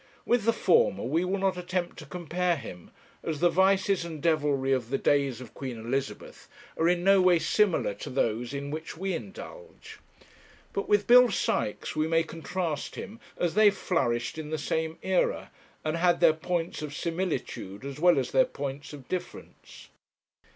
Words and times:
With 0.25 0.45
the 0.45 0.51
former 0.51 1.03
we 1.03 1.23
will 1.23 1.37
not 1.37 1.57
attempt 1.59 1.99
to 1.99 2.07
compare 2.07 2.55
him, 2.55 2.89
as 3.23 3.39
the 3.39 3.51
vices 3.51 4.03
and 4.03 4.19
devilry 4.19 4.71
of 4.71 4.89
the 4.89 4.97
days 4.97 5.39
of 5.39 5.53
Queen 5.53 5.77
Elizabeth 5.77 6.49
are 6.75 6.89
in 6.89 7.03
no 7.03 7.21
way 7.21 7.37
similar 7.37 7.93
to 7.93 8.09
those 8.09 8.51
in 8.51 8.71
which 8.71 8.97
we 8.97 9.13
indulge; 9.13 9.99
but 10.73 10.89
with 10.89 11.05
Bill 11.05 11.29
Sykes 11.29 11.95
we 11.95 12.07
may 12.07 12.23
contrast 12.23 12.95
him, 12.95 13.19
as 13.37 13.53
they 13.53 13.69
flourished 13.69 14.39
in 14.39 14.49
the 14.49 14.57
same 14.57 14.97
era, 15.03 15.51
and 15.85 15.97
had 15.97 16.19
their 16.19 16.33
points 16.33 16.81
of 16.81 16.95
similitude, 16.95 17.85
as 17.85 17.99
well 17.99 18.17
as 18.17 18.31
their 18.31 18.45
points 18.45 18.93
of 18.93 19.07
difference. 19.07 19.89